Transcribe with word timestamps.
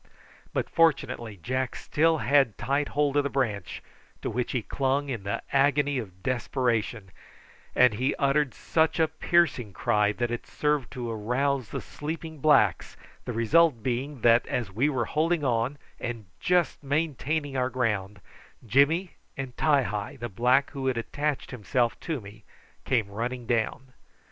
But 0.51 0.67
fortunately 0.67 1.37
Jack 1.43 1.75
still 1.75 2.17
had 2.17 2.57
tight 2.57 2.87
hold 2.87 3.17
of 3.17 3.23
the 3.23 3.29
branch, 3.29 3.83
to 4.23 4.31
which 4.31 4.51
he 4.51 4.63
clung 4.63 5.09
in 5.09 5.21
the 5.21 5.43
agony 5.53 5.99
of 5.99 6.23
desperation, 6.23 7.11
and 7.75 7.93
he 7.93 8.15
uttered 8.15 8.55
such 8.55 8.99
a 8.99 9.07
piercing 9.07 9.73
cry 9.73 10.11
that 10.13 10.31
it 10.31 10.47
served 10.47 10.89
to 10.93 11.11
arouse 11.11 11.69
the 11.69 11.81
sleeping 11.81 12.39
blacks, 12.39 12.97
the 13.25 13.33
result 13.33 13.83
being 13.83 14.21
that, 14.21 14.47
as 14.47 14.71
we 14.71 14.89
were 14.89 15.05
holding 15.05 15.43
on, 15.43 15.77
and 15.99 16.25
just 16.39 16.81
maintaining 16.81 17.55
our 17.55 17.69
ground, 17.69 18.21
Jimmy 18.65 19.17
and 19.37 19.55
Ti 19.55 19.83
hi, 19.83 20.17
the 20.19 20.29
black 20.29 20.71
who 20.71 20.87
had 20.87 20.97
attached 20.97 21.51
himself 21.51 21.99
to 21.99 22.19
me, 22.19 22.43
came 22.85 23.07
running 23.09 23.45
down. 23.45 23.93